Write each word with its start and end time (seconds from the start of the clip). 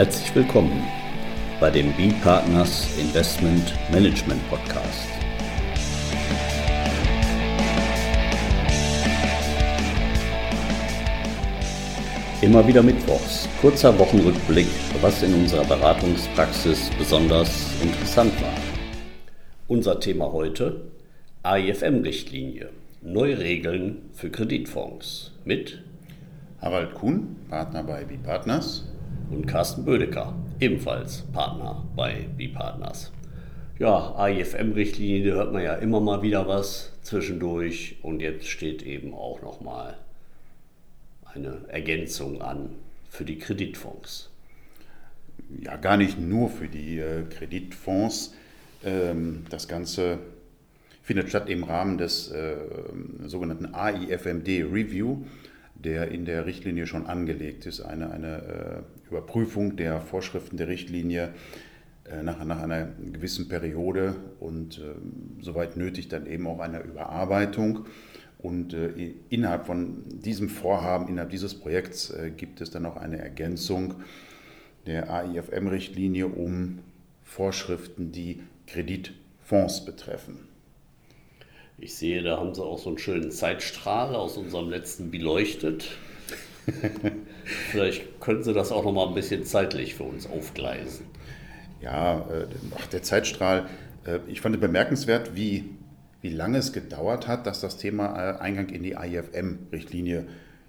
Herzlich 0.00 0.34
willkommen 0.34 0.82
bei 1.60 1.70
dem 1.70 1.92
B-Partners 1.92 2.88
Investment 2.98 3.74
Management 3.92 4.40
Podcast. 4.48 5.06
Immer 12.40 12.66
wieder 12.66 12.82
Mittwochs, 12.82 13.46
kurzer 13.60 13.98
Wochenrückblick, 13.98 14.68
was 15.02 15.22
in 15.22 15.34
unserer 15.34 15.66
Beratungspraxis 15.66 16.88
besonders 16.96 17.70
interessant 17.82 18.32
war. 18.40 18.56
Unser 19.68 20.00
Thema 20.00 20.32
heute 20.32 20.80
AIFM-Richtlinie, 21.42 22.70
neue 23.02 23.38
Regeln 23.38 24.08
für 24.14 24.30
Kreditfonds 24.30 25.32
mit 25.44 25.82
Harald 26.58 26.94
Kuhn, 26.94 27.36
Partner 27.50 27.82
bei 27.82 28.04
B-Partners 28.04 28.86
und 29.30 29.46
Carsten 29.46 29.84
Bödecker, 29.84 30.34
ebenfalls 30.58 31.22
Partner 31.32 31.84
bei 31.96 32.26
B-Partners. 32.36 33.12
Ja, 33.78 34.14
AIFM-Richtlinie, 34.16 35.30
da 35.30 35.36
hört 35.36 35.52
man 35.52 35.62
ja 35.62 35.74
immer 35.74 36.00
mal 36.00 36.22
wieder 36.22 36.46
was 36.46 36.92
zwischendurch 37.02 37.96
und 38.02 38.20
jetzt 38.20 38.46
steht 38.46 38.82
eben 38.82 39.14
auch 39.14 39.40
nochmal 39.42 39.96
eine 41.32 41.62
Ergänzung 41.68 42.42
an 42.42 42.70
für 43.08 43.24
die 43.24 43.38
Kreditfonds. 43.38 44.30
Ja, 45.62 45.76
gar 45.76 45.96
nicht 45.96 46.18
nur 46.18 46.50
für 46.50 46.68
die 46.68 46.98
äh, 46.98 47.22
Kreditfonds. 47.24 48.34
Ähm, 48.84 49.44
das 49.48 49.66
Ganze 49.66 50.18
findet 51.02 51.28
statt 51.28 51.48
im 51.48 51.64
Rahmen 51.64 51.98
des 51.98 52.30
äh, 52.30 52.56
sogenannten 53.26 53.74
AIFMD 53.74 54.48
Review 54.70 55.24
der 55.82 56.08
in 56.08 56.24
der 56.24 56.46
Richtlinie 56.46 56.86
schon 56.86 57.06
angelegt 57.06 57.66
ist, 57.66 57.80
eine, 57.80 58.10
eine 58.10 58.84
äh, 59.06 59.08
Überprüfung 59.08 59.76
der 59.76 60.00
Vorschriften 60.00 60.56
der 60.56 60.68
Richtlinie 60.68 61.30
äh, 62.10 62.22
nach, 62.22 62.44
nach 62.44 62.62
einer 62.62 62.88
gewissen 63.12 63.48
Periode 63.48 64.16
und 64.40 64.78
äh, 64.78 65.42
soweit 65.42 65.76
nötig 65.76 66.08
dann 66.08 66.26
eben 66.26 66.46
auch 66.46 66.60
eine 66.60 66.80
Überarbeitung. 66.80 67.86
Und 68.38 68.72
äh, 68.72 69.14
innerhalb 69.28 69.66
von 69.66 70.02
diesem 70.08 70.48
Vorhaben, 70.48 71.08
innerhalb 71.08 71.30
dieses 71.30 71.54
Projekts 71.54 72.10
äh, 72.10 72.30
gibt 72.30 72.60
es 72.60 72.70
dann 72.70 72.86
auch 72.86 72.96
eine 72.96 73.18
Ergänzung 73.18 73.96
der 74.86 75.10
AIFM-Richtlinie 75.10 76.26
um 76.26 76.78
Vorschriften, 77.22 78.12
die 78.12 78.42
Kreditfonds 78.66 79.84
betreffen. 79.84 80.49
Ich 81.82 81.94
sehe, 81.94 82.22
da 82.22 82.36
haben 82.36 82.54
Sie 82.54 82.62
auch 82.62 82.78
so 82.78 82.90
einen 82.90 82.98
schönen 82.98 83.30
Zeitstrahl 83.30 84.14
aus 84.14 84.36
unserem 84.36 84.68
letzten 84.68 85.10
beleuchtet. 85.10 85.88
Vielleicht 87.70 88.20
können 88.20 88.42
Sie 88.42 88.52
das 88.52 88.70
auch 88.70 88.84
noch 88.84 88.92
mal 88.92 89.08
ein 89.08 89.14
bisschen 89.14 89.44
zeitlich 89.44 89.94
für 89.94 90.04
uns 90.04 90.28
aufgleisen. 90.28 91.06
Ja, 91.80 92.20
äh, 92.30 92.46
ach, 92.78 92.86
der 92.88 93.02
Zeitstrahl, 93.02 93.66
äh, 94.04 94.18
ich 94.28 94.42
fand 94.42 94.56
es 94.56 94.60
bemerkenswert, 94.60 95.34
wie, 95.34 95.70
wie 96.20 96.28
lange 96.28 96.58
es 96.58 96.74
gedauert 96.74 97.26
hat, 97.26 97.46
dass 97.46 97.62
das 97.62 97.78
Thema 97.78 98.14
äh, 98.14 98.38
Eingang 98.38 98.68
in 98.68 98.82
die 98.82 98.92
IFM-Richtlinie 98.92 100.26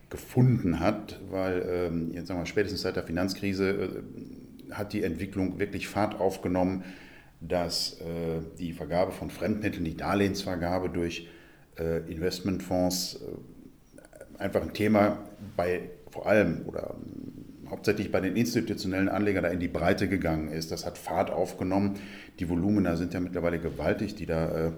gefunden 0.10 0.80
hat, 0.80 1.20
weil 1.30 1.66
ähm, 1.70 2.12
jetzt 2.14 2.28
sagen 2.28 2.40
wir, 2.40 2.46
spätestens 2.46 2.84
seit 2.84 2.96
der 2.96 3.04
Finanzkrise 3.04 4.04
hat 4.72 4.94
die 4.94 5.04
Entwicklung 5.04 5.60
wirklich 5.60 5.90
Fahrt 5.90 6.22
aufgenommen 6.22 6.86
dass 7.42 8.00
äh, 8.00 8.42
die 8.60 8.72
Vergabe 8.72 9.12
von 9.12 9.32
Fremdmitteln, 9.32 9.84
die 9.84 9.98
Darlehensvergabe 9.98 10.90
durch 10.90 11.28
äh, 11.78 12.00
Investmentfonds 12.12 13.20
äh, 13.20 14.42
einfach 14.42 14.62
ein 14.62 14.74
Thema 14.74 15.18
bei 15.58 15.90
vor 16.12 16.28
allem 16.28 16.62
oder 16.68 16.96
hauptsächlich 17.68 18.12
bei 18.12 18.22
den 18.22 18.36
institutionellen 18.36 19.10
Anlegern 19.10 19.44
da 19.44 19.50
in 19.50 19.60
die 19.60 19.70
Breite 19.70 20.08
gegangen 20.08 20.50
ist. 20.50 20.72
Das 20.72 20.86
hat 20.86 20.98
Fahrt 20.98 21.32
aufgenommen. 21.32 21.96
Die 22.40 22.48
Volumina 22.50 22.96
sind 22.96 23.14
ja 23.14 23.20
mittlerweile 23.20 23.60
gewaltig, 23.60 24.16
die 24.16 24.26
da 24.26 24.74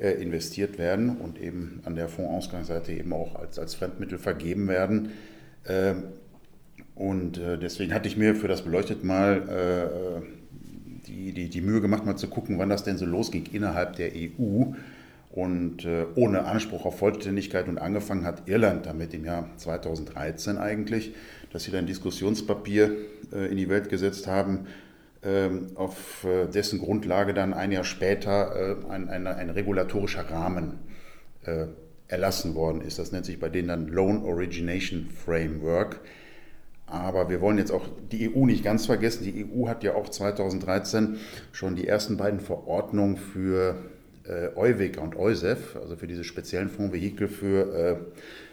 investiert 0.00 0.76
werden 0.76 1.18
und 1.18 1.40
eben 1.40 1.80
an 1.84 1.94
der 1.94 2.08
Fondsausgangsseite 2.08 2.92
eben 2.92 3.12
auch 3.12 3.36
als, 3.36 3.60
als 3.60 3.76
Fremdmittel 3.76 4.18
vergeben 4.18 4.66
werden. 4.66 5.10
Und 6.96 7.40
deswegen 7.62 7.94
hatte 7.94 8.08
ich 8.08 8.16
mir 8.16 8.34
für 8.34 8.48
das 8.48 8.62
Beleuchtet 8.62 9.04
mal 9.04 10.24
die, 11.06 11.32
die, 11.32 11.48
die 11.48 11.60
Mühe 11.60 11.80
gemacht, 11.80 12.04
mal 12.04 12.16
zu 12.16 12.28
gucken, 12.28 12.58
wann 12.58 12.68
das 12.68 12.84
denn 12.84 12.98
so 12.98 13.06
losging 13.06 13.46
innerhalb 13.52 13.96
der 13.96 14.12
EU. 14.14 14.72
Und 15.30 15.84
äh, 15.84 16.06
ohne 16.14 16.44
Anspruch 16.44 16.84
auf 16.84 16.98
Vollständigkeit 16.98 17.66
und 17.66 17.78
angefangen 17.78 18.24
hat 18.24 18.48
Irland 18.48 18.86
damit 18.86 19.14
im 19.14 19.24
Jahr 19.24 19.48
2013 19.56 20.58
eigentlich, 20.58 21.12
dass 21.52 21.64
sie 21.64 21.72
da 21.72 21.78
ein 21.78 21.86
Diskussionspapier 21.86 22.96
äh, 23.32 23.50
in 23.50 23.56
die 23.56 23.68
Welt 23.68 23.88
gesetzt 23.88 24.28
haben, 24.28 24.66
ähm, 25.24 25.72
auf 25.74 26.24
äh, 26.24 26.46
dessen 26.46 26.78
Grundlage 26.78 27.34
dann 27.34 27.54
ein 27.54 27.72
Jahr 27.72 27.84
später 27.84 28.54
äh, 28.54 28.92
ein, 28.92 29.08
ein, 29.08 29.26
ein, 29.26 29.50
regulatorischer 29.50 30.30
Rahmen 30.30 30.78
äh, 31.44 31.66
erlassen 32.08 32.54
worden 32.54 32.82
ist. 32.82 32.98
Das 32.98 33.10
nennt 33.10 33.24
sich 33.24 33.40
bei 33.40 33.48
denen 33.48 33.68
dann 33.68 33.88
Loan 33.88 34.22
Origination 34.22 35.08
Framework. 35.08 36.00
Aber 36.86 37.30
wir 37.30 37.40
wollen 37.40 37.58
jetzt 37.58 37.72
auch 37.72 37.86
die 38.12 38.34
EU 38.34 38.46
nicht 38.46 38.62
ganz 38.62 38.86
vergessen. 38.86 39.24
Die 39.24 39.46
EU 39.46 39.68
hat 39.68 39.82
ja 39.82 39.94
auch 39.94 40.08
2013 40.08 41.16
schon 41.52 41.76
die 41.76 41.88
ersten 41.88 42.16
beiden 42.16 42.40
Verordnungen 42.40 43.16
für 43.16 43.76
äh, 44.24 44.48
EUWIC 44.54 45.00
und 45.00 45.16
EUSEF, 45.16 45.76
also 45.76 45.96
für 45.96 46.06
diese 46.06 46.24
speziellen 46.24 46.68
Fondsvehikel 46.68 47.28
für 47.28 47.74
äh, 47.74 47.96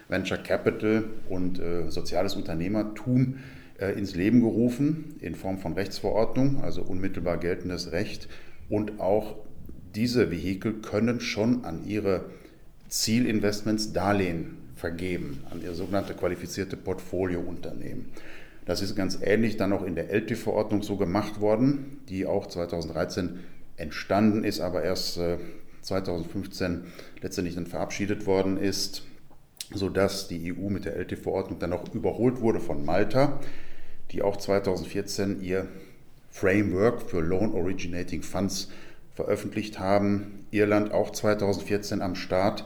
Venture 0.08 0.38
Capital 0.38 1.04
und 1.28 1.58
äh, 1.58 1.90
soziales 1.90 2.34
Unternehmertum 2.34 3.36
äh, 3.78 3.98
ins 3.98 4.14
Leben 4.14 4.40
gerufen 4.40 5.16
in 5.20 5.34
Form 5.34 5.58
von 5.58 5.74
Rechtsverordnung, 5.74 6.62
also 6.62 6.82
unmittelbar 6.82 7.38
geltendes 7.38 7.92
Recht. 7.92 8.28
Und 8.68 9.00
auch 9.00 9.36
diese 9.94 10.30
Vehikel 10.30 10.74
können 10.80 11.20
schon 11.20 11.64
an 11.64 11.86
ihre 11.86 12.26
Zielinvestments 12.88 13.92
Darlehen 13.92 14.58
vergeben 14.82 15.44
an 15.48 15.62
sogenannte 15.74 16.12
qualifizierte 16.12 16.76
Portfoliounternehmen. 16.76 18.06
Das 18.66 18.82
ist 18.82 18.96
ganz 18.96 19.16
ähnlich 19.22 19.56
dann 19.56 19.72
auch 19.72 19.84
in 19.84 19.94
der 19.94 20.12
LT-Verordnung 20.12 20.82
so 20.82 20.96
gemacht 20.96 21.40
worden, 21.40 22.00
die 22.08 22.26
auch 22.26 22.48
2013 22.48 23.38
entstanden 23.76 24.42
ist, 24.42 24.60
aber 24.60 24.82
erst 24.82 25.20
2015 25.82 26.72
äh, 26.72 26.78
letztendlich 27.22 27.54
dann 27.54 27.66
verabschiedet 27.66 28.26
worden 28.26 28.56
ist, 28.56 29.04
sodass 29.72 30.26
die 30.26 30.52
EU 30.52 30.68
mit 30.68 30.84
der 30.84 30.96
LT-Verordnung 30.96 31.60
dann 31.60 31.72
auch 31.72 31.94
überholt 31.94 32.40
wurde 32.40 32.58
von 32.58 32.84
Malta, 32.84 33.40
die 34.10 34.20
auch 34.20 34.36
2014 34.36 35.42
ihr 35.42 35.68
Framework 36.32 37.02
für 37.02 37.20
Loan 37.20 37.52
Originating 37.52 38.22
Funds 38.22 38.68
veröffentlicht 39.14 39.78
haben. 39.78 40.44
Irland 40.50 40.90
auch 40.90 41.10
2014 41.10 42.02
am 42.02 42.16
Start 42.16 42.64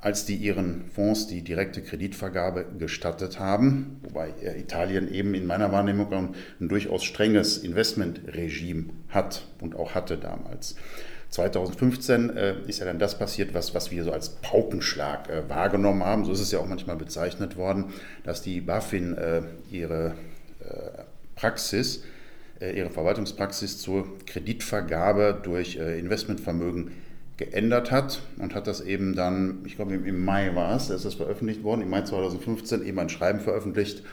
als 0.00 0.24
die 0.24 0.36
ihren 0.36 0.84
Fonds 0.94 1.26
die 1.26 1.42
direkte 1.42 1.82
Kreditvergabe 1.82 2.66
gestattet 2.78 3.38
haben, 3.38 4.00
wobei 4.02 4.32
Italien 4.56 5.12
eben 5.12 5.34
in 5.34 5.46
meiner 5.46 5.72
Wahrnehmung 5.72 6.12
ein 6.12 6.68
durchaus 6.68 7.04
strenges 7.04 7.58
Investmentregime 7.58 8.86
hat 9.08 9.46
und 9.60 9.76
auch 9.76 9.94
hatte 9.94 10.16
damals. 10.16 10.76
2015 11.30 12.36
äh, 12.36 12.54
ist 12.66 12.80
ja 12.80 12.86
dann 12.86 12.98
das 12.98 13.18
passiert, 13.18 13.54
was, 13.54 13.74
was 13.74 13.90
wir 13.90 14.02
so 14.02 14.12
als 14.12 14.30
Paukenschlag 14.30 15.28
äh, 15.28 15.48
wahrgenommen 15.48 16.04
haben. 16.04 16.24
So 16.24 16.32
ist 16.32 16.40
es 16.40 16.50
ja 16.50 16.58
auch 16.58 16.66
manchmal 16.66 16.96
bezeichnet 16.96 17.56
worden, 17.56 17.92
dass 18.24 18.42
die 18.42 18.60
BaFin 18.60 19.16
äh, 19.16 19.42
ihre 19.70 20.14
äh, 20.60 21.02
Praxis, 21.36 22.02
äh, 22.60 22.76
ihre 22.76 22.90
Verwaltungspraxis 22.90 23.78
zur 23.78 24.18
Kreditvergabe 24.26 25.38
durch 25.40 25.76
äh, 25.76 26.00
Investmentvermögen 26.00 26.90
geändert 27.40 27.90
hat 27.90 28.20
und 28.38 28.54
hat 28.54 28.66
das 28.66 28.82
eben 28.82 29.16
dann, 29.16 29.62
ich 29.64 29.76
glaube 29.76 29.94
im 29.94 30.24
Mai 30.24 30.54
war 30.54 30.76
es, 30.76 30.88
da 30.88 30.94
ist 30.94 31.06
das 31.06 31.14
veröffentlicht 31.14 31.64
worden, 31.64 31.80
im 31.80 31.88
Mai 31.88 32.02
2015 32.02 32.84
eben 32.84 32.98
ein 32.98 33.08
Schreiben 33.08 33.40
veröffentlicht, 33.40 34.04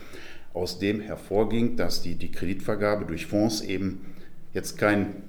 aus 0.54 0.80
dem 0.80 1.02
hervorging, 1.02 1.76
dass 1.76 2.02
die, 2.02 2.16
die 2.16 2.32
Kreditvergabe 2.32 3.06
durch 3.06 3.26
Fonds 3.26 3.62
eben 3.62 4.16
jetzt 4.54 4.78
kein 4.78 5.24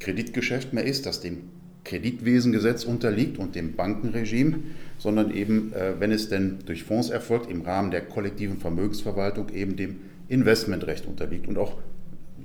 Kreditgeschäft 0.00 0.72
mehr 0.72 0.84
ist, 0.84 1.06
das 1.06 1.20
dem 1.20 1.42
Kreditwesengesetz 1.84 2.84
unterliegt 2.84 3.38
und 3.38 3.54
dem 3.54 3.76
Bankenregime, 3.76 4.58
sondern 4.98 5.30
eben, 5.30 5.72
äh, 5.74 6.00
wenn 6.00 6.10
es 6.10 6.28
denn 6.28 6.58
durch 6.66 6.82
Fonds 6.82 7.08
erfolgt, 7.08 7.48
im 7.48 7.62
Rahmen 7.62 7.92
der 7.92 8.00
kollektiven 8.00 8.58
Vermögensverwaltung 8.58 9.50
eben 9.50 9.76
dem 9.76 10.00
Investmentrecht 10.28 11.06
unterliegt 11.06 11.46
und 11.46 11.56
auch 11.56 11.78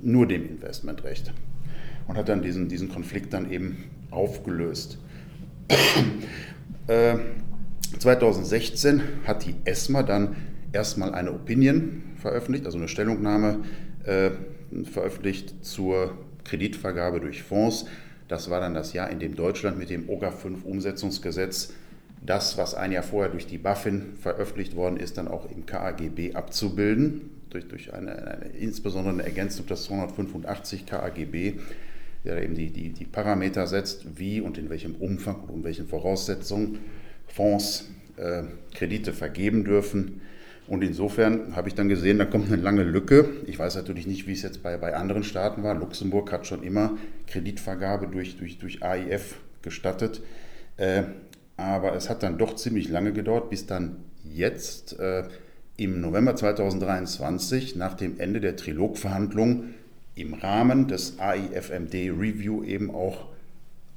nur 0.02 0.28
dem 0.28 0.48
Investmentrecht. 0.48 1.32
Und 2.10 2.16
hat 2.16 2.28
dann 2.28 2.42
diesen, 2.42 2.68
diesen 2.68 2.88
Konflikt 2.88 3.32
dann 3.32 3.52
eben 3.52 3.84
aufgelöst. 4.10 4.98
2016 8.00 8.98
äh, 8.98 9.02
hat 9.28 9.46
die 9.46 9.54
ESMA 9.64 10.02
dann 10.02 10.34
erstmal 10.72 11.14
eine 11.14 11.30
Opinion 11.30 12.02
veröffentlicht, 12.16 12.66
also 12.66 12.78
eine 12.78 12.88
Stellungnahme 12.88 13.60
äh, 14.02 14.30
veröffentlicht 14.82 15.64
zur 15.64 16.18
Kreditvergabe 16.42 17.20
durch 17.20 17.44
Fonds. 17.44 17.86
Das 18.26 18.50
war 18.50 18.60
dann 18.60 18.74
das 18.74 18.92
Jahr, 18.92 19.08
in 19.08 19.20
dem 19.20 19.36
Deutschland 19.36 19.78
mit 19.78 19.88
dem 19.88 20.08
OGA 20.08 20.32
5 20.32 20.64
Umsetzungsgesetz 20.64 21.74
das, 22.26 22.58
was 22.58 22.74
ein 22.74 22.90
Jahr 22.90 23.04
vorher 23.04 23.30
durch 23.30 23.46
die 23.46 23.58
BaFin 23.58 24.14
veröffentlicht 24.20 24.74
worden 24.74 24.96
ist, 24.96 25.16
dann 25.16 25.28
auch 25.28 25.48
im 25.48 25.64
KAGB 25.64 26.34
abzubilden, 26.34 27.30
durch, 27.50 27.68
durch 27.68 27.94
eine, 27.94 28.16
eine 28.16 28.46
insbesondere 28.58 29.14
eine 29.14 29.22
Ergänzung 29.22 29.66
des 29.66 29.84
285 29.84 30.86
KAGB, 30.86 31.60
der 32.24 32.42
eben 32.42 32.54
die, 32.54 32.70
die, 32.70 32.90
die 32.90 33.04
Parameter 33.04 33.66
setzt, 33.66 34.18
wie 34.18 34.40
und 34.40 34.58
in 34.58 34.70
welchem 34.70 34.94
Umfang 34.96 35.44
und 35.44 35.58
in 35.58 35.64
welchen 35.64 35.88
Voraussetzungen 35.88 36.78
Fonds 37.26 37.88
äh, 38.16 38.42
Kredite 38.74 39.12
vergeben 39.12 39.64
dürfen. 39.64 40.20
Und 40.66 40.84
insofern 40.84 41.56
habe 41.56 41.68
ich 41.68 41.74
dann 41.74 41.88
gesehen, 41.88 42.18
da 42.18 42.24
kommt 42.24 42.46
eine 42.46 42.60
lange 42.60 42.84
Lücke. 42.84 43.28
Ich 43.46 43.58
weiß 43.58 43.74
natürlich 43.74 44.06
nicht, 44.06 44.26
wie 44.26 44.32
es 44.32 44.42
jetzt 44.42 44.62
bei, 44.62 44.76
bei 44.76 44.94
anderen 44.94 45.24
Staaten 45.24 45.62
war. 45.62 45.74
Luxemburg 45.74 46.30
hat 46.30 46.46
schon 46.46 46.62
immer 46.62 46.96
Kreditvergabe 47.26 48.06
durch, 48.06 48.36
durch, 48.36 48.58
durch 48.58 48.82
AIF 48.82 49.36
gestattet. 49.62 50.22
Äh, 50.76 51.02
aber 51.56 51.94
es 51.94 52.08
hat 52.08 52.22
dann 52.22 52.38
doch 52.38 52.54
ziemlich 52.54 52.88
lange 52.88 53.12
gedauert, 53.12 53.50
bis 53.50 53.66
dann 53.66 53.96
jetzt 54.24 54.98
äh, 54.98 55.24
im 55.76 56.00
November 56.00 56.36
2023 56.36 57.76
nach 57.76 57.94
dem 57.94 58.20
Ende 58.20 58.40
der 58.40 58.56
Trilogverhandlungen 58.56 59.74
im 60.14 60.34
Rahmen 60.34 60.88
des 60.88 61.18
AIFMD 61.18 61.94
Review 61.94 62.62
eben 62.64 62.90
auch 62.90 63.26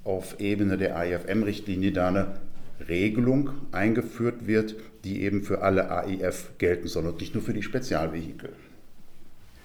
auf 0.03 0.39
Ebene 0.39 0.77
der 0.77 0.97
AIFM-Richtlinie 0.97 1.91
da 1.91 2.09
eine 2.09 2.39
Regelung 2.87 3.51
eingeführt 3.71 4.47
wird, 4.47 4.75
die 5.03 5.21
eben 5.21 5.43
für 5.43 5.61
alle 5.61 5.91
AIF 5.91 6.51
gelten 6.57 6.87
soll 6.87 7.05
und 7.05 7.19
nicht 7.19 7.33
nur 7.33 7.43
für 7.43 7.53
die 7.53 7.63
Spezialvehikel. 7.63 8.49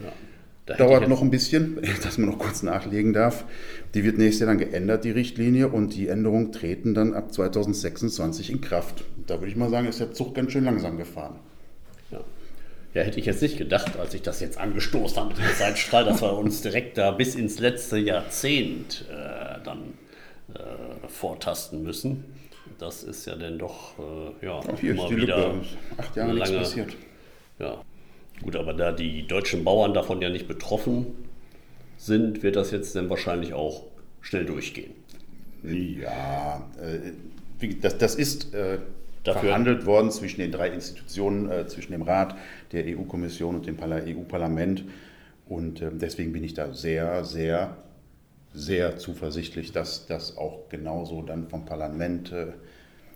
Ja. 0.01 0.13
Da 0.67 0.75
Dauert 0.75 1.09
noch 1.09 1.23
ein 1.23 1.31
bisschen, 1.31 1.79
dass 2.03 2.19
man 2.19 2.29
noch 2.29 2.39
kurz 2.39 2.63
nachlegen 2.63 3.15
darf. 3.15 3.45
Die 3.95 4.05
wird 4.05 4.19
nächstes 4.19 4.41
Jahr 4.41 4.49
dann 4.49 4.59
geändert, 4.59 5.05
die 5.05 5.11
Richtlinie, 5.11 5.69
und 5.69 5.97
die 5.97 6.09
Änderungen 6.09 6.53
treten 6.53 6.93
dann 6.95 7.15
ab 7.15 7.33
2026 7.33 8.51
in 8.51 8.61
Kraft. 8.61 9.05
Da 9.27 9.41
würde 9.41 9.49
ich 9.49 9.57
mal 9.57 9.71
sagen, 9.71 9.89
ist 9.89 10.01
der 10.01 10.13
Zug 10.13 10.35
ganz 10.35 10.53
schön 10.53 10.65
langsam 10.65 10.99
gefahren. 10.99 11.37
Ja. 12.95 13.03
hätte 13.03 13.21
ich 13.21 13.27
jetzt 13.27 13.43
nicht 13.43 13.59
gedacht, 13.59 13.99
als 13.99 14.15
ich 14.15 14.23
das 14.23 14.41
jetzt 14.41 14.59
angestoßen 14.59 15.17
habe 15.19 15.29
mit 15.29 15.39
dem 15.39 15.55
Zeitstrahl, 15.57 16.05
dass 16.05 16.23
wir 16.23 16.33
uns 16.37 16.63
direkt 16.63 16.99
da 16.99 17.11
bis 17.11 17.35
ins 17.35 17.59
letzte 17.59 17.99
Jahrzehnt 17.99 19.05
äh, 19.11 19.63
dann 19.65 19.95
äh, 20.55 21.09
vortasten 21.09 21.83
müssen. 21.83 22.25
Das 22.79 23.03
ist 23.03 23.27
ja 23.27 23.35
dann 23.35 23.59
doch 23.59 23.99
äh, 23.99 24.47
ja, 24.47 24.53
Auch 24.59 24.79
hier 24.79 24.93
immer 24.93 25.11
wieder 25.11 25.55
acht 25.97 26.17
Jahre 26.17 26.33
lange, 26.33 26.51
nichts 26.53 26.69
passiert. 26.71 26.97
Ja, 27.59 27.83
Gut, 28.43 28.57
aber 28.57 28.73
da 28.73 28.93
die 28.93 29.27
deutschen 29.27 29.65
Bauern 29.65 29.95
davon 29.95 30.23
ja 30.23 30.31
nicht 30.31 30.47
betroffen 30.47 31.07
sind, 31.97 32.43
wird 32.43 32.57
das 32.57 32.71
jetzt 32.71 32.95
dann 32.95 33.11
wahrscheinlich 33.11 33.53
auch 33.53 33.85
schnell 34.21 34.45
durchgehen. 34.45 34.93
Ja, 35.65 36.69
äh, 36.81 37.73
das, 37.81 37.99
das 37.99 38.15
ist 38.15 38.55
äh, 39.25 39.33
verhandelt 39.33 39.87
worden 39.87 40.11
zwischen 40.11 40.41
den 40.41 40.53
drei 40.53 40.69
Institutionen, 40.69 41.51
äh, 41.51 41.67
zwischen 41.67 41.93
dem 41.93 42.03
Rat, 42.03 42.37
der 42.73 42.85
EU-Kommission 42.87 43.57
und 43.57 43.67
dem 43.67 43.77
EU-Parlament. 43.81 44.85
Und 45.47 45.83
deswegen 45.83 46.35
bin 46.35 46.45
ich 46.45 46.53
da 46.53 46.75
sehr, 46.75 47.25
sehr, 47.25 47.75
sehr 48.53 48.99
zuversichtlich, 48.99 49.73
dass 49.73 50.07
das 50.07 50.37
auch 50.37 50.69
genauso 50.69 51.23
dann 51.23 51.49
vom 51.49 51.65
Parlament 51.65 52.35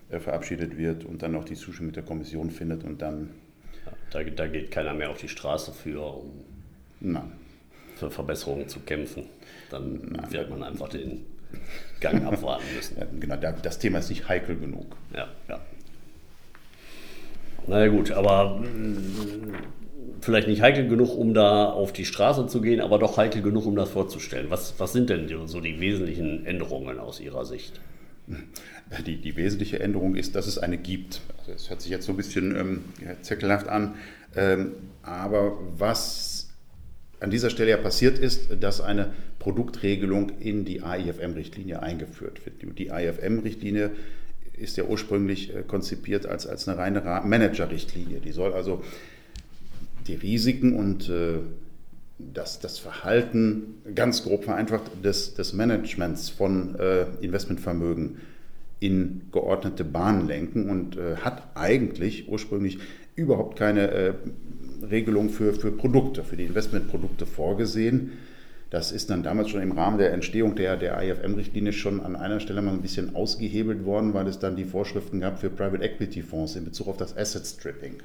verabschiedet 0.09 0.79
wird 0.79 1.05
und 1.05 1.23
dann 1.23 1.37
auch 1.37 1.45
die 1.45 1.57
Zustimmung 1.57 1.93
der 1.93 2.05
Kommission 2.05 2.51
findet 2.51 2.85
und 2.85 3.03
dann 3.03 3.29
da, 4.11 4.23
da 4.23 4.47
geht 4.47 4.71
keiner 4.71 4.95
mehr 4.95 5.11
auf 5.11 5.19
die 5.19 5.29
Straße 5.29 5.73
für, 5.73 6.03
um 6.03 6.45
Nein. 7.01 7.33
für 7.97 8.11
Verbesserungen 8.11 8.69
zu 8.69 8.81
kämpfen. 8.81 9.25
Dann 9.71 10.01
Nein. 10.11 10.31
wird 10.33 10.51
man 10.51 10.63
einfach 10.63 10.89
den 10.89 11.25
Gang 12.01 12.25
abwarten 12.27 12.65
müssen. 12.75 12.97
Ja, 13.01 13.07
genau, 13.19 13.37
das 13.63 13.79
Thema 13.79 13.99
ist 13.99 14.11
nicht 14.11 14.29
heikel 14.29 14.57
genug. 14.59 14.97
Ja, 15.15 15.29
ja. 15.49 15.61
Naja 17.67 17.88
gut, 17.88 18.11
aber 18.11 18.61
mm, 18.61 19.55
vielleicht 20.20 20.49
nicht 20.49 20.62
heikel 20.62 20.88
genug, 20.88 21.17
um 21.17 21.35
da 21.35 21.67
auf 21.67 21.93
die 21.93 22.05
Straße 22.05 22.47
zu 22.47 22.61
gehen, 22.61 22.81
aber 22.81 22.99
doch 22.99 23.17
heikel 23.17 23.43
genug, 23.43 23.67
um 23.67 23.76
das 23.76 23.91
vorzustellen. 23.91 24.47
Was, 24.50 24.75
was 24.79 24.93
sind 24.93 25.11
denn 25.11 25.29
so 25.47 25.61
die 25.61 25.81
wesentlichen 25.81 26.47
Änderungen 26.47 26.99
aus 26.99 27.20
Ihrer 27.20 27.44
Sicht? 27.44 27.81
Die, 29.06 29.17
die 29.17 29.37
wesentliche 29.37 29.81
Änderung 29.81 30.14
ist, 30.14 30.37
dass 30.37 30.47
es 30.47 30.59
eine 30.59 30.79
gibt. 30.79 31.20
Also 31.38 31.53
es 31.53 31.70
hört 31.70 31.81
sich 31.81 31.91
jetzt 31.91 32.06
so 32.06 32.12
ein 32.12 32.17
bisschen 32.17 32.56
ähm, 32.56 32.85
zirkelhaft 33.23 33.69
an, 33.69 33.97
ähm, 34.37 34.73
aber 35.03 35.58
was 35.76 36.50
an 37.19 37.31
dieser 37.31 37.50
Stelle 37.50 37.70
ja 37.70 37.76
passiert 37.76 38.19
ist, 38.19 38.49
dass 38.61 38.81
eine 38.81 39.12
Produktregelung 39.38 40.31
in 40.41 40.65
die 40.65 40.82
AIFM-Richtlinie 40.82 41.82
eingeführt 41.82 42.44
wird. 42.44 42.79
Die 42.79 42.91
AIFM-Richtlinie 42.91 43.91
ist 44.57 44.77
ja 44.77 44.85
ursprünglich 44.85 45.55
äh, 45.55 45.63
konzipiert 45.63 46.27
als, 46.27 46.47
als 46.47 46.69
eine 46.69 46.79
reine 46.79 47.01
Manager-Richtlinie. 47.25 48.21
Die 48.21 48.33
soll 48.33 48.53
also 48.53 48.83
die 50.07 50.15
Risiken 50.15 50.75
und 50.75 51.09
äh, 51.09 51.39
das, 52.19 52.61
das 52.61 52.79
Verhalten, 52.79 53.75
ganz 53.95 54.23
grob 54.23 54.45
vereinfacht, 54.45 54.83
des, 55.05 55.35
des 55.35 55.53
Managements 55.53 56.29
von 56.31 56.77
äh, 56.77 57.07
Investmentvermögen 57.21 58.19
in 58.79 59.23
geordnete 59.31 59.85
Bahnen 59.85 60.27
lenken 60.27 60.69
und 60.69 60.97
hat 60.97 61.51
eigentlich 61.55 62.29
ursprünglich 62.29 62.79
überhaupt 63.15 63.57
keine 63.57 64.17
Regelung 64.91 65.31
für, 65.31 65.55
für 65.55 65.71
Produkte, 65.71 66.25
für 66.25 66.37
die 66.37 66.47
Investmentprodukte 66.47 67.25
vorgesehen. 67.25 68.11
Das 68.73 68.91
ist 68.91 69.11
dann 69.11 69.23
damals 69.23 69.51
schon 69.51 69.61
im 69.61 69.73
Rahmen 69.73 69.99
der 69.99 70.15
Entstehung 70.15 70.57
der, 70.57 70.79
der 70.79 70.99
IFM-Richtlinie 71.03 71.75
schon 71.75 72.01
an 72.01 72.17
einer 72.17 72.41
Stelle 72.41 72.63
mal 72.63 72.73
ein 72.73 72.81
bisschen 72.81 73.15
ausgehebelt 73.15 73.85
worden, 73.85 74.15
weil 74.15 74.27
es 74.27 74.39
dann 74.39 74.57
die 74.57 74.65
Vorschriften 74.65 75.21
gab 75.21 75.39
für 75.39 75.51
Private 75.51 75.85
Equity 75.85 76.23
Fonds 76.23 76.57
in 76.57 76.65
Bezug 76.65 76.89
auf 76.89 76.97
das 76.97 77.15
Asset 77.15 77.47
Stripping 77.47 77.99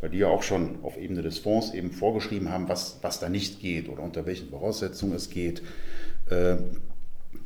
weil 0.00 0.10
die 0.10 0.18
ja 0.18 0.28
auch 0.28 0.42
schon 0.42 0.80
auf 0.82 0.98
Ebene 0.98 1.22
des 1.22 1.38
Fonds 1.38 1.72
eben 1.74 1.92
vorgeschrieben 1.92 2.50
haben, 2.50 2.68
was, 2.68 2.98
was 3.02 3.20
da 3.20 3.28
nicht 3.28 3.60
geht 3.60 3.88
oder 3.88 4.02
unter 4.02 4.26
welchen 4.26 4.50
Voraussetzungen 4.50 5.14
es 5.14 5.30
geht. 5.30 5.62
Äh, 6.28 6.56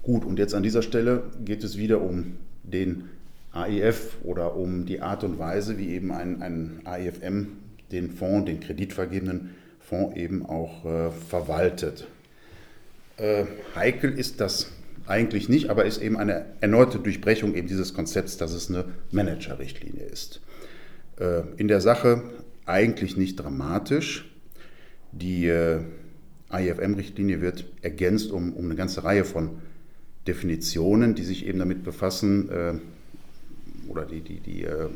gut, 0.02 0.24
und 0.24 0.38
jetzt 0.38 0.54
an 0.54 0.62
dieser 0.62 0.80
Stelle 0.80 1.24
geht 1.44 1.62
es 1.62 1.76
wieder 1.76 2.00
um 2.00 2.38
den 2.62 3.10
AIF 3.52 4.16
oder 4.24 4.56
um 4.56 4.86
die 4.86 5.02
Art 5.02 5.22
und 5.22 5.38
Weise, 5.38 5.76
wie 5.76 5.90
eben 5.90 6.10
ein, 6.12 6.42
ein 6.42 6.80
AIFM 6.84 7.48
den 7.92 8.10
Fonds, 8.10 8.46
den 8.46 8.60
kreditvergebenen 8.60 9.50
Fonds 9.78 10.16
eben 10.16 10.46
auch 10.46 10.84
äh, 10.86 11.10
verwaltet. 11.10 12.06
Äh, 13.16 13.44
heikel 13.74 14.18
ist 14.18 14.40
das 14.40 14.70
eigentlich 15.06 15.48
nicht, 15.48 15.70
aber 15.70 15.84
ist 15.84 16.02
eben 16.02 16.16
eine 16.16 16.46
erneute 16.60 16.98
Durchbrechung 16.98 17.54
eben 17.54 17.68
dieses 17.68 17.94
Konzepts, 17.94 18.36
dass 18.36 18.52
es 18.52 18.68
eine 18.68 18.84
Manager-Richtlinie 19.12 20.04
ist. 20.04 20.40
Äh, 21.18 21.42
in 21.56 21.68
der 21.68 21.80
Sache 21.80 22.22
eigentlich 22.66 23.16
nicht 23.16 23.36
dramatisch. 23.36 24.30
Die 25.12 25.46
äh, 25.46 25.80
IFM-Richtlinie 26.50 27.40
wird 27.40 27.64
ergänzt 27.82 28.32
um, 28.32 28.52
um, 28.52 28.66
eine 28.66 28.74
ganze 28.74 29.04
Reihe 29.04 29.24
von 29.24 29.62
Definitionen, 30.26 31.14
die 31.14 31.24
sich 31.24 31.46
eben 31.46 31.58
damit 31.58 31.84
befassen 31.84 32.50
äh, 32.50 32.74
oder 33.88 34.04
die, 34.04 34.20
die, 34.20 34.40
die, 34.40 34.64
äh, 34.64 34.88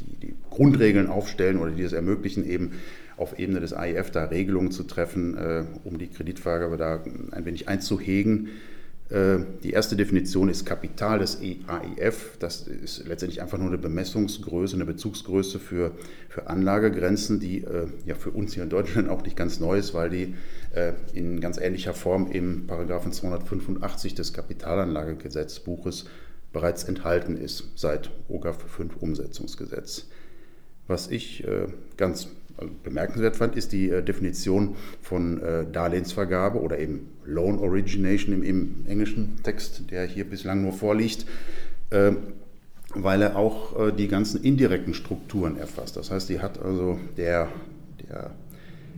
die, 0.00 0.26
die 0.26 0.34
Grundregeln 0.50 1.08
aufstellen 1.08 1.58
oder 1.58 1.72
die 1.72 1.82
es 1.82 1.92
ermöglichen, 1.92 2.48
eben 2.48 2.72
auf 3.18 3.38
Ebene 3.38 3.60
des 3.60 3.72
AIF 3.72 4.10
da 4.10 4.24
Regelungen 4.24 4.70
zu 4.70 4.84
treffen, 4.84 5.36
äh, 5.36 5.64
um 5.84 5.98
die 5.98 6.08
Kreditvergabe 6.08 6.76
da 6.76 7.02
ein 7.32 7.44
wenig 7.44 7.68
einzuhegen. 7.68 8.48
Äh, 9.10 9.38
die 9.62 9.70
erste 9.70 9.96
Definition 9.96 10.48
ist 10.48 10.66
Kapital 10.66 11.20
des 11.20 11.40
AIF. 11.40 12.36
Das 12.38 12.66
ist 12.66 13.06
letztendlich 13.06 13.40
einfach 13.40 13.58
nur 13.58 13.68
eine 13.68 13.78
Bemessungsgröße, 13.78 14.76
eine 14.76 14.84
Bezugsgröße 14.84 15.58
für, 15.58 15.92
für 16.28 16.48
Anlagegrenzen, 16.48 17.40
die 17.40 17.64
äh, 17.64 17.86
ja 18.04 18.14
für 18.14 18.30
uns 18.30 18.54
hier 18.54 18.64
in 18.64 18.70
Deutschland 18.70 19.08
auch 19.08 19.22
nicht 19.22 19.36
ganz 19.36 19.60
neu 19.60 19.78
ist, 19.78 19.94
weil 19.94 20.10
die 20.10 20.34
äh, 20.74 20.92
in 21.14 21.40
ganz 21.40 21.58
ähnlicher 21.58 21.94
Form 21.94 22.30
im 22.30 22.66
Paragraphen 22.66 23.12
285 23.12 24.14
des 24.14 24.34
Kapitalanlagegesetzbuches 24.34 26.06
bereits 26.52 26.84
enthalten 26.84 27.36
ist, 27.36 27.64
seit 27.76 28.10
OGAF 28.28 28.62
5 28.62 28.96
Umsetzungsgesetz. 28.96 30.06
Was 30.86 31.10
ich 31.10 31.44
ganz 31.98 32.28
bemerkenswert 32.82 33.36
fand, 33.36 33.56
ist 33.56 33.72
die 33.72 33.90
äh, 33.90 34.02
Definition 34.02 34.76
von 35.02 35.42
äh, 35.42 35.64
Darlehensvergabe 35.70 36.60
oder 36.60 36.78
eben 36.78 37.08
Loan 37.24 37.58
Origination 37.58 38.34
im, 38.34 38.42
im 38.42 38.86
englischen 38.86 39.42
Text, 39.42 39.90
der 39.90 40.04
hier 40.04 40.24
bislang 40.24 40.62
nur 40.62 40.72
vorliegt, 40.72 41.26
äh, 41.90 42.12
weil 42.94 43.20
er 43.20 43.36
auch 43.36 43.92
die 43.92 44.08
ganzen 44.08 44.42
indirekten 44.42 44.94
Strukturen 44.94 45.58
erfasst. 45.58 45.98
Das 45.98 46.10
heißt, 46.10 46.30
die 46.30 46.40
hat 46.40 46.58
also 46.58 46.98
der, 47.18 47.48
der 48.08 48.30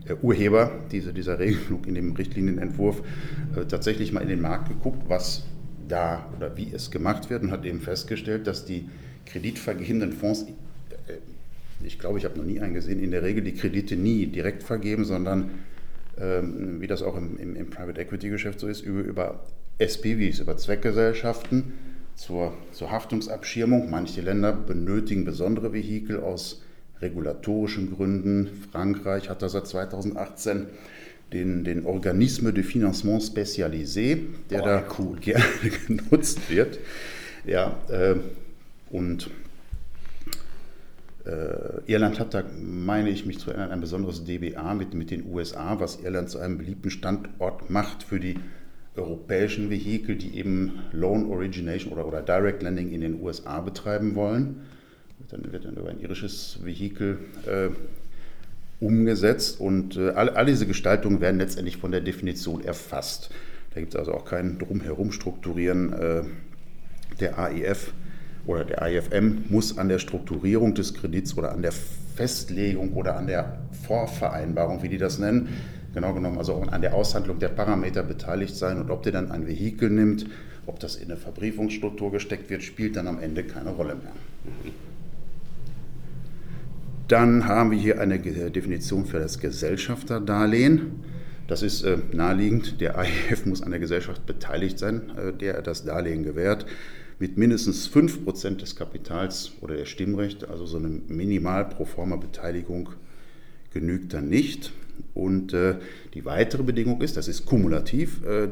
der 0.08 0.22
Urheber 0.24 0.72
dieser, 0.90 1.12
dieser 1.12 1.38
Regelung 1.38 1.84
in 1.84 1.94
dem 1.94 2.12
Richtlinienentwurf 2.12 3.02
äh, 3.56 3.64
tatsächlich 3.66 4.12
mal 4.12 4.20
in 4.20 4.28
den 4.28 4.40
Markt 4.40 4.68
geguckt, 4.68 5.02
was 5.08 5.44
da 5.88 6.26
oder 6.36 6.56
wie 6.56 6.72
es 6.72 6.90
gemacht 6.90 7.30
wird 7.30 7.42
und 7.42 7.50
hat 7.50 7.64
eben 7.64 7.80
festgestellt, 7.80 8.46
dass 8.46 8.64
die 8.64 8.88
kreditvergebenden 9.26 10.12
Fonds 10.12 10.46
ich 11.90 11.98
glaube, 11.98 12.18
ich 12.18 12.24
habe 12.24 12.38
noch 12.38 12.44
nie 12.44 12.60
einen 12.60 12.74
gesehen, 12.74 13.00
in 13.00 13.10
der 13.10 13.24
Regel 13.24 13.42
die 13.42 13.54
Kredite 13.54 13.96
nie 13.96 14.26
direkt 14.26 14.62
vergeben, 14.62 15.04
sondern 15.04 15.50
ähm, 16.18 16.80
wie 16.80 16.86
das 16.86 17.02
auch 17.02 17.16
im, 17.16 17.36
im, 17.36 17.56
im 17.56 17.68
Private 17.68 18.00
Equity 18.00 18.28
Geschäft 18.28 18.60
so 18.60 18.68
ist, 18.68 18.82
über, 18.82 19.00
über 19.00 19.40
SPVs, 19.78 20.38
über 20.38 20.56
Zweckgesellschaften 20.56 21.72
zur, 22.14 22.52
zur 22.70 22.92
Haftungsabschirmung. 22.92 23.90
Manche 23.90 24.20
Länder 24.20 24.52
benötigen 24.52 25.24
besondere 25.24 25.72
Vehikel 25.72 26.20
aus 26.20 26.62
regulatorischen 27.00 27.92
Gründen. 27.92 28.48
Frankreich 28.70 29.28
hat 29.28 29.42
da 29.42 29.48
seit 29.48 29.66
2018 29.66 30.66
den, 31.32 31.64
den 31.64 31.86
Organisme 31.86 32.52
de 32.52 32.62
Financement 32.62 33.20
Spécialisé, 33.20 34.18
der 34.50 34.62
oh, 34.62 34.64
da 34.64 34.84
cool. 34.98 35.16
gerne 35.20 35.44
genutzt 35.88 36.50
wird. 36.50 36.78
Ja, 37.44 37.80
äh, 37.88 38.14
und 38.90 39.30
Irland 41.86 42.18
hat 42.18 42.34
da, 42.34 42.44
meine 42.60 43.10
ich 43.10 43.26
mich 43.26 43.38
zu 43.38 43.50
erinnern, 43.50 43.70
ein 43.70 43.80
besonderes 43.80 44.24
DBA 44.24 44.74
mit, 44.74 44.94
mit 44.94 45.10
den 45.10 45.26
USA, 45.26 45.78
was 45.80 46.00
Irland 46.02 46.30
zu 46.30 46.38
einem 46.38 46.58
beliebten 46.58 46.90
Standort 46.90 47.70
macht 47.70 48.02
für 48.02 48.20
die 48.20 48.36
europäischen 48.96 49.70
Vehikel, 49.70 50.16
die 50.16 50.36
eben 50.36 50.80
Loan 50.92 51.26
Origination 51.30 51.92
oder, 51.92 52.06
oder 52.06 52.22
Direct 52.22 52.62
Lending 52.62 52.90
in 52.90 53.00
den 53.00 53.22
USA 53.22 53.60
betreiben 53.60 54.14
wollen. 54.14 54.62
Dann 55.28 55.52
wird 55.52 55.64
dann 55.64 55.76
über 55.76 55.90
ein 55.90 56.00
irisches 56.00 56.58
Vehikel 56.64 57.18
äh, 57.46 57.68
umgesetzt 58.80 59.60
und 59.60 59.96
äh, 59.96 60.10
alle, 60.10 60.34
all 60.34 60.46
diese 60.46 60.66
Gestaltungen 60.66 61.20
werden 61.20 61.38
letztendlich 61.38 61.76
von 61.76 61.92
der 61.92 62.00
Definition 62.00 62.64
erfasst. 62.64 63.30
Da 63.74 63.80
gibt 63.80 63.94
es 63.94 63.98
also 63.98 64.12
auch 64.12 64.24
kein 64.24 64.58
Drumherum 64.58 65.12
strukturieren. 65.12 65.92
Äh, 65.92 66.22
der 67.20 67.38
AIF 67.38 67.92
oder 68.50 68.64
der 68.64 68.82
AIFM 68.82 69.44
muss 69.48 69.78
an 69.78 69.88
der 69.88 69.98
Strukturierung 69.98 70.74
des 70.74 70.94
Kredits 70.94 71.38
oder 71.38 71.52
an 71.52 71.62
der 71.62 71.72
Festlegung 72.16 72.92
oder 72.94 73.16
an 73.16 73.28
der 73.28 73.60
Vorvereinbarung, 73.86 74.82
wie 74.82 74.88
die 74.88 74.98
das 74.98 75.18
nennen, 75.18 75.48
genau 75.94 76.12
genommen 76.12 76.38
also 76.38 76.54
auch 76.54 76.68
an 76.68 76.82
der 76.82 76.94
Aushandlung 76.94 77.38
der 77.38 77.48
Parameter 77.48 78.02
beteiligt 78.02 78.56
sein. 78.56 78.80
Und 78.80 78.90
ob 78.90 79.04
der 79.04 79.12
dann 79.12 79.30
ein 79.30 79.46
Vehikel 79.46 79.88
nimmt, 79.88 80.26
ob 80.66 80.80
das 80.80 80.96
in 80.96 81.04
eine 81.04 81.16
Verbriefungsstruktur 81.16 82.10
gesteckt 82.10 82.50
wird, 82.50 82.62
spielt 82.62 82.96
dann 82.96 83.06
am 83.06 83.20
Ende 83.20 83.44
keine 83.44 83.70
Rolle 83.70 83.94
mehr. 83.94 84.12
Dann 87.08 87.46
haben 87.46 87.70
wir 87.70 87.78
hier 87.78 88.00
eine 88.00 88.18
Definition 88.18 89.04
für 89.06 89.18
das 89.18 89.38
Gesellschafterdarlehen. 89.40 91.02
Das 91.48 91.62
ist 91.62 91.82
äh, 91.82 91.98
naheliegend. 92.12 92.80
Der 92.80 92.96
AIF 92.96 93.46
muss 93.46 93.62
an 93.62 93.70
der 93.70 93.80
Gesellschaft 93.80 94.24
beteiligt 94.26 94.78
sein, 94.78 95.10
äh, 95.16 95.32
der 95.32 95.62
das 95.62 95.84
Darlehen 95.84 96.22
gewährt, 96.22 96.66
mit 97.20 97.36
mindestens 97.36 97.88
5% 97.88 98.56
des 98.56 98.74
Kapitals 98.74 99.52
oder 99.60 99.76
der 99.76 99.84
Stimmrechte. 99.84 100.48
Also 100.48 100.64
so 100.66 100.78
eine 100.78 100.88
minimal 100.88 101.66
pro 101.66 101.84
forma 101.84 102.16
Beteiligung 102.16 102.88
genügt 103.72 104.14
dann 104.14 104.28
nicht. 104.28 104.72
Und 105.14 105.52
äh, 105.52 105.76
die 106.14 106.24
weitere 106.24 106.62
Bedingung 106.62 107.02
ist, 107.02 107.16
das 107.16 107.28
ist 107.28 107.44
kumulativ, 107.44 108.24
äh, 108.24 108.48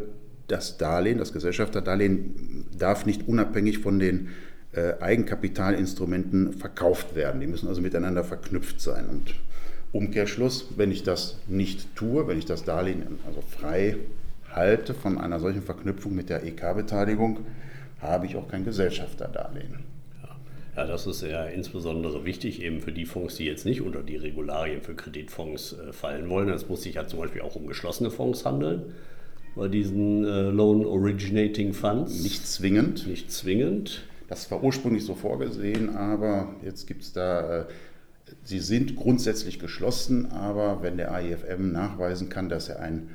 das 0.49 0.77
Darlehen, 0.77 1.19
das 1.19 1.33
Gesellschafterdarlehen 1.33 2.67
darf 2.79 3.07
nicht 3.07 3.27
unabhängig 3.27 3.79
von 3.79 3.99
den 3.99 4.29
äh, 4.73 4.95
Eigenkapitalinstrumenten 5.01 6.53
verkauft 6.53 7.15
werden. 7.15 7.41
Die 7.41 7.47
müssen 7.47 7.69
also 7.69 7.81
miteinander 7.81 8.23
verknüpft 8.23 8.83
sein. 8.83 9.09
Und 9.09 9.35
Umkehrschluss, 9.93 10.69
wenn 10.77 10.91
ich 10.91 11.03
das 11.03 11.39
nicht 11.47 11.97
tue, 11.97 12.29
wenn 12.29 12.39
ich 12.39 12.45
das 12.45 12.65
Darlehen 12.65 13.03
also 13.27 13.41
frei 13.41 13.97
halte 14.51 14.93
von 14.93 15.17
einer 15.17 15.41
solchen 15.41 15.63
Verknüpfung 15.63 16.15
mit 16.15 16.29
der 16.29 16.45
EK-Beteiligung, 16.45 17.41
habe 18.00 18.26
ich 18.26 18.37
auch 18.37 18.49
kein 18.49 18.64
Gesellschafterdarlehen. 18.64 19.78
Ja, 20.76 20.87
das 20.87 21.09
ist 21.09 21.23
ja 21.23 21.45
insbesondere 21.45 22.25
wichtig 22.25 22.62
eben 22.62 22.81
für 22.81 22.93
die 22.93 23.05
Fonds, 23.05 23.35
die 23.35 23.45
jetzt 23.45 23.64
nicht 23.64 23.83
unter 23.83 24.02
die 24.02 24.17
Regularien 24.17 24.81
für 24.81 24.95
Kreditfonds 24.95 25.73
äh, 25.73 25.93
fallen 25.93 26.28
wollen. 26.28 26.49
Es 26.50 26.69
muss 26.69 26.83
sich 26.83 26.95
ja 26.95 27.07
zum 27.07 27.19
Beispiel 27.19 27.43
auch 27.43 27.57
um 27.57 27.67
geschlossene 27.67 28.12
Fonds 28.12 28.45
handeln 28.45 28.95
bei 29.57 29.67
diesen 29.67 30.25
äh, 30.25 30.50
Loan 30.50 30.87
Originating 30.87 31.73
Funds. 31.73 32.23
Nicht 32.23 32.47
zwingend. 32.47 33.09
Nicht 33.09 33.33
zwingend. 33.33 34.05
Das 34.28 34.49
war 34.52 34.62
ursprünglich 34.62 35.05
so 35.05 35.17
vorgesehen, 35.17 35.97
aber 35.97 36.55
jetzt 36.62 36.87
gibt 36.87 37.02
es 37.02 37.12
da, 37.12 37.62
äh, 37.62 37.64
sie 38.45 38.61
sind 38.61 38.95
grundsätzlich 38.95 39.59
geschlossen, 39.59 40.26
aber 40.31 40.83
wenn 40.83 40.97
der 40.97 41.12
AIFM 41.12 41.73
nachweisen 41.73 42.28
kann, 42.28 42.49
dass 42.49 42.69
er 42.69 42.78
ein 42.78 43.09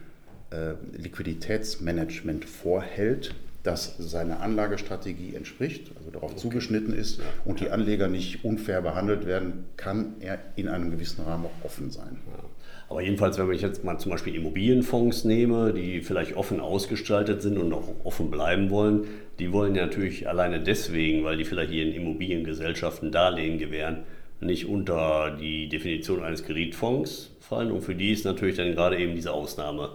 äh, 0.49 0.73
Liquiditätsmanagement 0.97 2.43
vorhält, 2.43 3.35
das 3.63 3.95
seiner 3.97 4.41
Anlagestrategie 4.41 5.35
entspricht, 5.35 5.91
also 5.97 6.11
darauf 6.11 6.31
okay. 6.31 6.39
zugeschnitten 6.39 6.93
ist 6.93 7.19
ja. 7.19 7.23
und 7.45 7.61
die 7.61 7.69
Anleger 7.69 8.09
nicht 8.09 8.43
unfair 8.43 8.81
behandelt 8.81 9.25
werden, 9.25 9.65
kann 9.77 10.15
er 10.19 10.39
in 10.57 10.67
einem 10.67 10.91
gewissen 10.91 11.23
Rahmen 11.23 11.45
auch 11.45 11.65
offen 11.65 11.89
sein. 11.89 12.17
Ja. 12.27 12.43
Aber 12.89 13.01
jedenfalls, 13.01 13.37
wenn 13.37 13.49
ich 13.51 13.61
jetzt 13.61 13.83
mal 13.83 13.97
zum 13.97 14.11
Beispiel 14.11 14.35
Immobilienfonds 14.35 15.23
nehme, 15.23 15.73
die 15.73 16.01
vielleicht 16.01 16.35
offen 16.35 16.59
ausgestaltet 16.59 17.41
sind 17.41 17.57
und 17.57 17.71
auch 17.73 17.87
offen 18.03 18.29
bleiben 18.29 18.69
wollen, 18.69 19.05
die 19.39 19.51
wollen 19.51 19.73
ja 19.75 19.85
natürlich 19.85 20.27
alleine 20.27 20.59
deswegen, 20.59 21.23
weil 21.23 21.37
die 21.37 21.45
vielleicht 21.45 21.71
ihren 21.71 21.93
Immobiliengesellschaften 21.93 23.11
Darlehen 23.11 23.57
gewähren, 23.57 24.03
nicht 24.41 24.67
unter 24.67 25.37
die 25.39 25.69
Definition 25.69 26.21
eines 26.21 26.43
Kreditfonds 26.43 27.31
fallen. 27.39 27.71
Und 27.71 27.81
für 27.81 27.95
die 27.95 28.11
ist 28.11 28.25
natürlich 28.25 28.57
dann 28.57 28.75
gerade 28.75 28.99
eben 28.99 29.15
diese 29.15 29.31
Ausnahme 29.31 29.89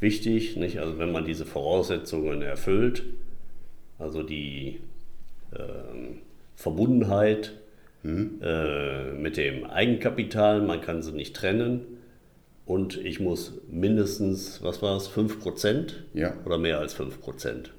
wichtig. 0.00 0.56
Nicht? 0.56 0.78
Also 0.78 0.98
wenn 0.98 1.12
man 1.12 1.24
diese 1.24 1.46
Voraussetzungen 1.46 2.42
erfüllt, 2.42 3.04
also 3.98 4.22
die 4.22 4.80
äh, 5.52 5.58
Verbundenheit 6.56 7.54
mhm. 8.02 8.40
äh, 8.42 9.12
mit 9.12 9.36
dem 9.36 9.64
Eigenkapital, 9.64 10.62
man 10.62 10.80
kann 10.80 11.02
sie 11.02 11.12
nicht 11.12 11.34
trennen. 11.34 11.80
Und 12.66 12.98
ich 12.98 13.18
muss 13.18 13.54
mindestens, 13.70 14.62
was 14.62 14.82
war 14.82 14.96
es, 14.96 15.08
5% 15.08 15.92
ja. 16.12 16.34
oder 16.44 16.58
mehr 16.58 16.78
als 16.78 16.98
5%? 16.98 17.70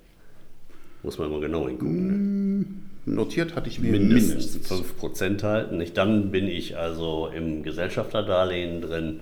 Muss 1.03 1.19
man 1.19 1.29
immer 1.29 1.39
genau 1.39 1.67
hingucken. 1.67 2.07
Ne? 2.07 2.13
Hm, 2.13 3.15
notiert 3.15 3.55
hatte 3.55 3.69
ich 3.69 3.79
mir 3.79 3.91
mindestens, 3.91 4.55
mindestens 4.55 4.91
5% 4.99 5.43
halten. 5.43 5.77
Nicht? 5.77 5.95
Dann 5.95 6.31
bin 6.31 6.47
ich 6.47 6.75
also 6.75 7.29
im 7.33 7.61
Gesellschafterdarlehen 7.61 8.81
drin 8.81 9.19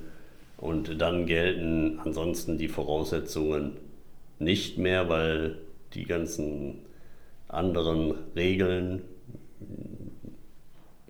und 0.58 1.00
dann 1.00 1.26
gelten 1.26 2.00
ansonsten 2.04 2.58
die 2.58 2.68
Voraussetzungen 2.68 3.78
nicht 4.40 4.78
mehr, 4.78 5.10
weil 5.10 5.58
die 5.94 6.06
ganzen 6.06 6.80
anderen 7.48 8.16
Regeln, 8.36 9.04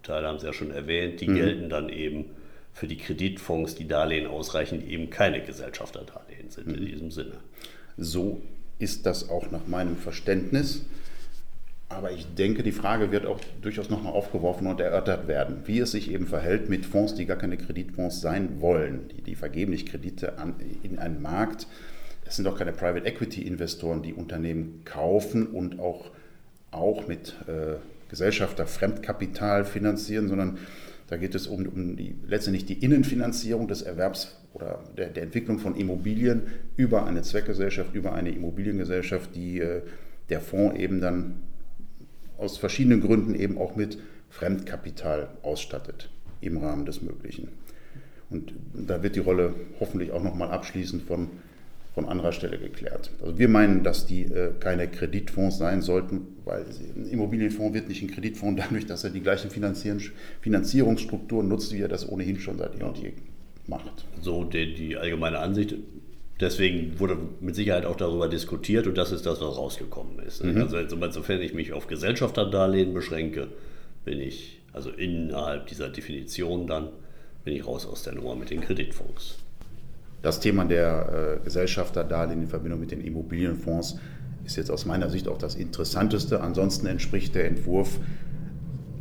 Teile 0.04 0.28
haben 0.28 0.40
Sie 0.40 0.46
ja 0.46 0.54
schon 0.54 0.72
erwähnt, 0.72 1.22
die 1.22 1.28
mhm. 1.28 1.36
gelten 1.36 1.70
dann 1.70 1.90
eben 1.90 2.26
für 2.74 2.88
die 2.88 2.98
Kreditfonds, 2.98 3.76
die 3.76 3.88
Darlehen 3.88 4.28
ausreichen, 4.28 4.82
die 4.82 4.94
eben 4.94 5.10
keine 5.10 5.42
Gesellschafterdarlehen 5.42 6.50
sind 6.50 6.68
mhm. 6.68 6.76
in 6.76 6.86
diesem 6.86 7.12
Sinne. 7.12 7.38
So 7.98 8.42
ist 8.80 9.06
das 9.06 9.30
auch 9.30 9.50
nach 9.52 9.66
meinem 9.68 9.98
Verständnis. 9.98 10.86
Aber 11.90 12.12
ich 12.12 12.26
denke, 12.36 12.64
die 12.64 12.74
Frage 12.74 13.12
wird 13.12 13.26
auch 13.26 13.40
durchaus 13.62 13.90
nochmal 13.90 14.14
aufgeworfen 14.14 14.68
und 14.68 14.82
erörtert 14.82 15.28
werden, 15.28 15.64
wie 15.66 15.80
es 15.80 15.92
sich 15.92 16.12
eben 16.12 16.28
verhält 16.28 16.70
mit 16.70 16.86
Fonds, 16.86 17.16
die 17.16 17.26
gar 17.26 17.38
keine 17.38 17.58
Kreditfonds 17.58 18.20
sein 18.20 18.60
wollen. 18.60 19.08
Die, 19.10 19.22
die 19.22 19.36
vergeben 19.36 19.74
Kredite 19.86 20.38
an, 20.38 20.56
in 20.84 21.00
einen 21.00 21.22
Markt. 21.22 21.68
Es 22.26 22.36
sind 22.36 22.48
auch 22.48 22.58
keine 22.58 22.74
Private 22.74 23.06
Equity 23.06 23.42
Investoren, 23.42 24.02
die 24.02 24.14
Unternehmen 24.14 24.82
kaufen 24.84 25.48
und 25.48 25.80
auch, 25.80 26.12
auch 26.72 27.08
mit 27.08 27.36
äh, 27.48 27.78
Gesellschafter 28.10 28.68
Fremdkapital 28.68 29.64
finanzieren, 29.64 30.28
sondern 30.28 30.58
da 31.08 31.16
geht 31.16 31.36
es 31.36 31.48
um, 31.48 31.66
um 31.68 31.96
die, 31.96 32.16
letztendlich 32.28 32.66
die 32.66 32.84
Innenfinanzierung 32.84 33.70
des 33.70 33.82
Erwerbs 33.82 34.36
oder 34.54 34.84
der, 34.98 35.08
der, 35.08 35.24
Entwicklung 35.24 35.60
von 35.60 35.76
Immobilien 35.76 36.44
über 36.76 37.06
eine 37.06 37.22
Zweckgesellschaft, 37.22 37.94
über 37.94 38.14
eine 38.14 38.32
Immobiliengesellschaft, 38.32 39.34
die 39.36 39.60
äh, 39.60 39.84
der 40.30 40.42
Fonds 40.42 40.78
eben 40.78 41.00
dann 41.00 41.36
aus 42.38 42.58
verschiedenen 42.58 43.02
Gründen 43.02 43.36
eben 43.36 43.58
auch 43.58 43.76
mit 43.76 43.98
Fremdkapital 44.30 45.30
ausstattet 45.44 46.10
im 46.42 46.58
Rahmen 46.58 46.86
des 46.86 47.02
Möglichen. 47.02 47.50
Und 48.30 48.54
da 48.74 49.02
wird 49.04 49.16
die 49.16 49.22
Rolle 49.22 49.56
hoffentlich 49.80 50.12
auch 50.12 50.24
nochmal 50.24 50.50
abschließend 50.50 51.04
von, 51.04 51.30
von 51.94 52.06
anderer 52.06 52.34
Stelle 52.34 52.58
geklärt. 52.58 53.12
Also 53.22 53.40
wir 53.40 53.48
meinen, 53.48 53.84
dass 53.84 54.06
die 54.06 54.24
äh, 54.24 54.52
keine 54.60 54.88
Kreditfonds 54.88 55.58
sein 55.58 55.82
sollten, 55.82 56.28
weil 56.44 56.66
ein 56.96 57.08
Immobilienfonds 57.10 57.74
wird 57.74 57.88
nicht 57.88 58.04
ein 58.04 58.10
Kreditfonds 58.10 58.62
dadurch, 58.64 58.86
dass 58.86 59.04
er 59.04 59.12
die 59.12 59.22
gleichen 59.22 59.50
Finanzierungsstrukturen 59.50 61.48
nutzt, 61.48 61.74
wie 61.74 61.82
er 61.82 61.88
das 61.88 62.08
ohnehin 62.08 62.40
schon 62.40 62.58
seit 62.58 62.80
eh 62.80 62.84
und 62.84 62.98
je 62.98 63.14
macht. 63.66 64.06
So 64.22 64.44
die, 64.44 64.74
die 64.74 64.98
allgemeine 64.98 65.40
Ansicht 65.40 65.76
Deswegen 66.40 67.00
wurde 67.00 67.18
mit 67.42 67.56
Sicherheit 67.56 67.86
auch 67.86 67.96
darüber 67.96 68.28
diskutiert 68.28 68.86
und 68.86 68.98
das 68.98 69.12
ist 69.12 69.26
das, 69.26 69.42
was 69.42 69.58
rausgekommen 69.58 70.20
ist. 70.20 70.44
Mhm. 70.44 70.62
Also 70.62 70.78
insofern 70.78 71.42
ich 71.42 71.54
mich 71.54 71.74
auf 71.74 71.88
Gesellschafterdarlehen 71.88 72.94
beschränke, 72.94 73.48
bin 74.06 74.20
ich, 74.20 74.62
also 74.72 74.92
innerhalb 74.92 75.68
dieser 75.68 75.90
Definition 75.90 76.68
dann, 76.68 76.90
bin 77.44 77.56
ich 77.56 77.66
raus 77.66 77.88
aus 77.88 78.04
der 78.04 78.14
Nummer 78.14 78.36
mit 78.36 78.52
den 78.52 78.62
Kreditfonds. 78.62 79.40
Das 80.22 80.40
Thema 80.40 80.66
der 80.66 81.40
äh, 81.42 81.44
Gesellschafterdarlehen 81.44 82.42
in 82.42 82.48
Verbindung 82.48 82.80
mit 82.80 82.92
den 82.92 83.02
Immobilienfonds 83.02 84.00
ist 84.46 84.58
jetzt 84.58 84.70
aus 84.70 84.86
meiner 84.86 85.10
Sicht 85.10 85.28
auch 85.28 85.38
das 85.38 85.56
Interessanteste. 85.56 86.42
Ansonsten 86.42 86.88
entspricht 86.88 87.36
der 87.36 87.46
Entwurf 87.46 88.00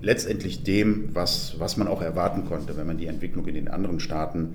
letztendlich 0.01 0.63
dem, 0.63 1.15
was, 1.15 1.59
was 1.59 1.77
man 1.77 1.89
auch 1.89 2.03
erwarten 2.03 2.45
konnte, 2.45 2.77
wenn 2.77 2.87
man 2.87 2.99
die 2.99 3.07
Entwicklung 3.07 3.47
in 3.47 3.55
den 3.55 3.69
anderen 3.69 4.01
Staaten 4.01 4.55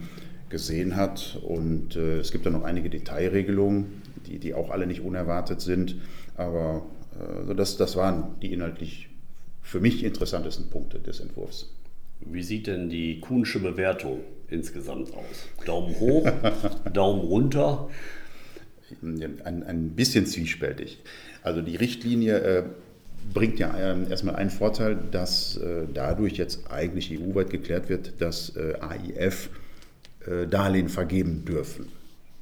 gesehen 0.51 0.96
hat. 0.96 1.39
Und 1.41 1.96
äh, 1.96 2.20
es 2.20 2.31
gibt 2.31 2.46
da 2.46 2.50
noch 2.50 2.63
einige 2.63 2.89
Detailregelungen, 2.89 4.01
die, 4.27 4.38
die 4.38 4.53
auch 4.53 4.70
alle 4.70 4.86
nicht 4.86 5.01
unerwartet 5.01 5.62
sind. 5.62 5.96
Aber 6.38 6.86
Also 7.39 7.53
das, 7.53 7.77
das 7.77 7.96
waren 7.96 8.36
die 8.41 8.53
inhaltlich 8.53 9.10
für 9.62 9.79
mich 9.79 10.03
interessantesten 10.03 10.70
Punkte 10.70 11.00
des 11.00 11.20
Entwurfs. 11.20 11.74
Wie 12.20 12.43
sieht 12.43 12.67
denn 12.67 12.89
die 12.89 13.20
Kuhnsche 13.20 13.60
Bewertung 13.60 14.20
insgesamt 14.50 15.13
aus? 15.13 15.65
Daumen 15.65 16.00
hoch, 16.00 16.27
Daumen 16.93 17.22
runter? 17.22 17.89
Ein, 19.01 19.63
ein 19.63 19.89
bisschen 19.91 20.25
zwiespältig. 20.25 21.00
Also 21.43 21.62
die 21.62 21.77
Richtlinie 21.77 22.38
äh, 22.39 22.63
bringt 23.34 23.60
ja 23.60 23.75
äh, 23.75 24.10
erstmal 24.10 24.36
einen 24.36 24.50
Vorteil, 24.50 24.98
dass 25.12 25.58
äh, 25.58 25.88
dadurch 25.93 26.34
jetzt 26.34 26.70
eigentlich 26.70 27.12
EU-weit 27.12 27.50
geklärt 27.50 27.89
wird, 27.89 28.22
dass 28.22 28.55
äh, 28.55 28.74
AIF 28.81 29.50
äh, 30.25 30.48
Darlehen 30.48 30.90
vergeben 30.90 31.46
dürfen. 31.46 31.88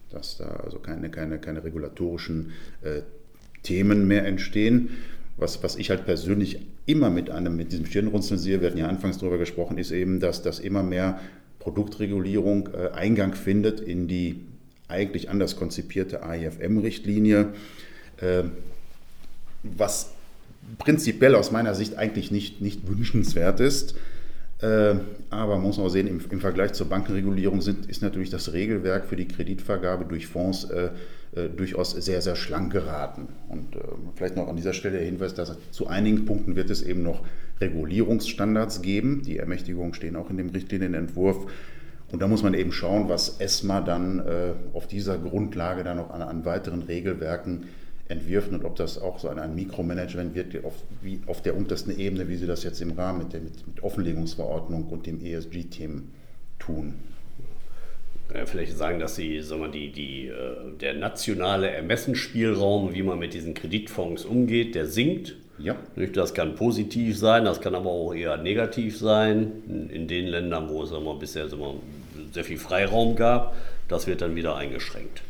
Dass 0.09 0.37
da 0.37 0.45
also 0.63 0.79
keine, 0.79 1.09
keine, 1.09 1.39
keine 1.39 1.63
regulatorischen 1.63 2.51
äh, 2.81 3.01
Themen 3.63 4.07
mehr 4.07 4.25
entstehen. 4.25 4.89
Was, 5.37 5.63
was 5.63 5.75
ich 5.75 5.89
halt 5.89 6.05
persönlich 6.05 6.59
immer 6.85 7.09
mit 7.09 7.29
einem, 7.29 7.55
mit 7.55 7.71
diesem 7.71 7.85
Stirnrunzeln 7.85 8.39
sehe, 8.39 8.61
wir 8.61 8.67
hatten 8.67 8.79
ja 8.79 8.87
anfangs 8.87 9.19
darüber 9.19 9.37
gesprochen, 9.37 9.77
ist 9.77 9.91
eben, 9.91 10.19
dass 10.19 10.41
das 10.41 10.59
immer 10.59 10.83
mehr 10.83 11.19
Produktregulierung 11.59 12.69
äh, 12.73 12.89
Eingang 12.89 13.35
findet 13.35 13.79
in 13.79 14.07
die 14.07 14.45
eigentlich 14.87 15.29
anders 15.29 15.55
konzipierte 15.55 16.23
AIFM-Richtlinie, 16.23 17.53
äh, 18.17 18.43
was 19.63 20.11
prinzipiell 20.77 21.35
aus 21.35 21.51
meiner 21.51 21.75
Sicht 21.75 21.97
eigentlich 21.97 22.31
nicht, 22.31 22.61
nicht 22.61 22.87
wünschenswert 22.87 23.59
ist. 23.59 23.95
Äh, 24.61 24.95
aber 25.29 25.55
man 25.55 25.63
muss 25.63 25.79
auch 25.79 25.89
sehen, 25.89 26.07
im, 26.07 26.19
Vergleich 26.19 26.73
zur 26.73 26.89
Bankenregulierung 26.89 27.61
sind, 27.61 27.85
ist 27.85 28.01
natürlich 28.01 28.29
das 28.29 28.51
Regelwerk 28.51 29.05
für 29.05 29.15
die 29.15 29.27
Kreditvergabe 29.27 30.05
durch 30.05 30.27
Fonds 30.27 30.65
äh, 30.65 30.89
äh, 31.35 31.47
durchaus 31.47 31.91
sehr, 31.91 32.21
sehr 32.21 32.35
schlank 32.35 32.71
geraten. 32.71 33.27
Und 33.49 33.75
äh, 33.75 33.79
vielleicht 34.15 34.35
noch 34.35 34.47
an 34.47 34.55
dieser 34.55 34.73
Stelle 34.73 34.97
der 34.97 35.05
Hinweis, 35.05 35.35
dass 35.35 35.55
zu 35.69 35.87
einigen 35.87 36.25
Punkten 36.25 36.55
wird 36.55 36.71
es 36.71 36.81
eben 36.81 37.03
noch 37.03 37.23
Regulierungsstandards 37.61 38.81
geben. 38.81 39.21
Die 39.23 39.37
Ermächtigungen 39.37 39.93
stehen 39.93 40.15
auch 40.15 40.31
in 40.31 40.37
dem 40.37 40.49
Richtlinienentwurf. 40.49 41.45
Und 42.11 42.21
da 42.23 42.27
muss 42.27 42.41
man 42.41 42.55
eben 42.55 42.71
schauen, 42.71 43.09
was 43.09 43.39
ESMA 43.39 43.81
dann 43.81 44.19
äh, 44.19 44.53
auf 44.73 44.87
dieser 44.87 45.19
Grundlage 45.19 45.83
dann 45.83 45.97
noch 45.97 46.09
an, 46.09 46.23
an 46.23 46.45
weiteren 46.45 46.81
Regelwerken 46.81 47.65
entwirft 48.09 48.51
und 48.51 48.65
ob 48.65 48.75
das 48.75 48.99
auch 48.99 49.19
so 49.19 49.29
ein, 49.29 49.39
ein 49.39 49.55
Mikromanagement 49.55 50.35
wird, 50.35 50.65
auf, 50.65 50.73
wie 51.01 51.21
auf 51.27 51.41
der 51.41 51.55
untersten 51.55 51.97
Ebene, 51.97 52.27
wie 52.27 52.35
Sie 52.35 52.47
das 52.47 52.63
jetzt 52.63 52.81
im 52.81 52.91
Rahmen 52.91 53.19
mit 53.19 53.33
der 53.33 53.39
mit, 53.39 53.65
mit 53.65 53.83
Offenlegungsverordnung 53.83 54.87
und 54.87 55.05
dem 55.05 55.23
ESG-Themen 55.23 56.11
tun. 56.57 56.95
Ja, 58.33 58.45
vielleicht 58.45 58.75
sagen, 58.77 58.99
dass 58.99 59.15
Sie, 59.15 59.41
sagen 59.41 59.61
wir, 59.61 59.69
die, 59.69 59.91
die, 59.91 60.27
äh, 60.27 60.77
der 60.79 60.95
nationale 60.95 61.69
Ermessensspielraum, 61.69 62.93
wie 62.93 63.03
man 63.03 63.19
mit 63.19 63.33
diesen 63.33 63.53
Kreditfonds 63.53 64.25
umgeht, 64.25 64.75
der 64.75 64.87
sinkt. 64.87 65.35
Ja. 65.59 65.75
Das 66.13 66.33
kann 66.33 66.55
positiv 66.55 67.17
sein, 67.17 67.45
das 67.45 67.61
kann 67.61 67.75
aber 67.75 67.89
auch 67.89 68.13
eher 68.13 68.37
negativ 68.37 68.97
sein. 68.97 69.51
In, 69.67 69.89
in 69.89 70.07
den 70.07 70.27
Ländern, 70.27 70.69
wo 70.69 70.83
es 70.83 70.89
sagen 70.89 71.05
wir, 71.05 71.15
bisher 71.15 71.47
sagen 71.47 71.61
wir, 71.61 71.75
sehr 72.31 72.43
viel 72.43 72.57
Freiraum 72.57 73.15
gab, 73.15 73.55
das 73.87 74.07
wird 74.07 74.21
dann 74.21 74.35
wieder 74.35 74.55
eingeschränkt. 74.55 75.21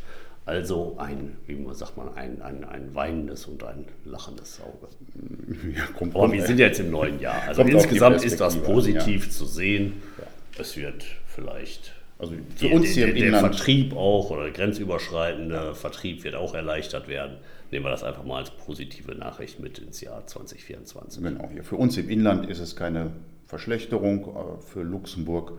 Also 0.46 0.96
ein, 0.98 1.36
wie 1.46 1.54
man 1.54 1.74
sagt 1.74 1.96
man, 1.96 2.14
ein, 2.14 2.42
ein, 2.42 2.64
ein 2.64 2.94
weinendes 2.94 3.46
und 3.46 3.62
ein 3.62 3.84
lachendes 4.04 4.60
Auge. 4.60 4.88
Ja, 5.76 5.84
Aber 6.14 6.32
wir 6.32 6.44
sind 6.46 6.58
jetzt 6.58 6.80
im 6.80 6.90
neuen 6.90 7.20
Jahr. 7.20 7.42
Also 7.46 7.62
insgesamt 7.62 8.24
ist 8.24 8.40
das 8.40 8.56
positiv 8.56 9.26
ja. 9.26 9.30
zu 9.30 9.44
sehen. 9.44 10.02
Ja. 10.18 10.24
Es 10.60 10.76
wird 10.76 11.04
vielleicht. 11.26 11.92
Also 12.18 12.34
für 12.56 12.68
die, 12.68 12.72
uns 12.72 12.88
hier 12.90 13.12
der, 13.12 13.30
der 13.30 13.40
Vertrieb 13.40 13.94
auch 13.94 14.30
oder 14.30 14.50
grenzüberschreitende 14.50 15.74
Vertrieb 15.74 16.24
wird 16.24 16.34
auch 16.34 16.54
erleichtert 16.54 17.08
werden. 17.08 17.38
Nehmen 17.70 17.84
wir 17.84 17.90
das 17.90 18.02
einfach 18.02 18.24
mal 18.24 18.38
als 18.38 18.50
positive 18.50 19.14
Nachricht 19.14 19.60
mit 19.60 19.78
ins 19.78 20.00
Jahr 20.00 20.26
2024. 20.26 21.22
Genau, 21.22 21.48
hier 21.52 21.64
für 21.64 21.76
uns 21.76 21.96
im 21.96 22.08
Inland 22.10 22.48
ist 22.48 22.58
es 22.58 22.74
keine 22.74 23.12
Verschlechterung. 23.46 24.60
Für 24.60 24.82
Luxemburg 24.82 25.52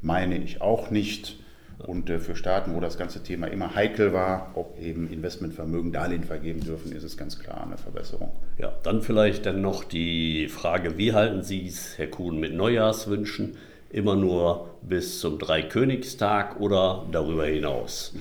meine 0.00 0.38
ich 0.38 0.60
auch 0.60 0.90
nicht. 0.90 1.41
Und 1.86 2.08
äh, 2.10 2.18
für 2.18 2.36
Staaten, 2.36 2.74
wo 2.74 2.80
das 2.80 2.96
ganze 2.96 3.22
Thema 3.22 3.48
immer 3.48 3.74
heikel 3.74 4.12
war, 4.12 4.52
ob 4.54 4.78
eben 4.78 5.10
Investmentvermögen 5.10 5.92
Darlehen 5.92 6.24
vergeben 6.24 6.60
dürfen, 6.60 6.92
ist 6.92 7.02
es 7.02 7.16
ganz 7.16 7.38
klar 7.38 7.64
eine 7.66 7.76
Verbesserung. 7.76 8.32
Ja, 8.58 8.72
dann 8.82 9.02
vielleicht 9.02 9.46
dann 9.46 9.60
noch 9.60 9.84
die 9.84 10.48
Frage, 10.48 10.96
wie 10.98 11.12
halten 11.12 11.42
Sie 11.42 11.66
es, 11.66 11.98
Herr 11.98 12.06
Kuhn, 12.06 12.38
mit 12.38 12.54
Neujahrswünschen? 12.54 13.56
Immer 13.90 14.16
nur 14.16 14.70
bis 14.82 15.20
zum 15.20 15.38
Dreikönigstag 15.38 16.60
oder 16.60 17.06
darüber 17.10 17.46
hinaus? 17.46 18.14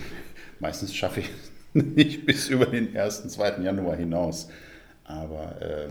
Meistens 0.60 0.93
schaffe 0.93 1.21
ich 1.21 1.30
es 1.30 1.52
nicht 1.95 2.26
bis 2.26 2.50
über 2.50 2.65
den 2.65 2.95
1., 2.95 3.28
2. 3.30 3.63
Januar 3.63 3.95
hinaus. 3.95 4.50
Aber 5.06 5.62
äh, 5.62 5.88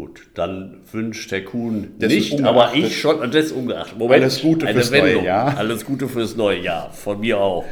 Gut, 0.00 0.28
dann 0.32 0.78
wünscht 0.92 1.30
Herr 1.30 1.42
Kuhn 1.42 1.88
das 1.98 2.08
nicht, 2.10 2.42
aber 2.42 2.72
ich 2.74 2.98
schon, 2.98 3.20
und 3.20 3.34
das 3.34 3.52
ungeachtet. 3.52 3.98
Moment, 3.98 4.22
alles 4.22 4.40
Gute 4.40 4.66
fürs 4.66 4.90
Wendung. 4.90 5.16
neue 5.16 5.24
Jahr. 5.26 5.58
Alles 5.58 5.84
Gute 5.84 6.08
fürs 6.08 6.36
neue 6.36 6.58
Jahr, 6.58 6.90
von 6.90 7.20
mir 7.20 7.38
auch. 7.38 7.66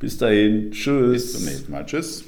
Bis 0.00 0.18
dahin, 0.18 0.72
tschüss. 0.72 1.12
Bis 1.12 1.32
zum 1.34 1.44
nächsten 1.44 1.70
Mal, 1.70 1.86
tschüss. 1.86 2.24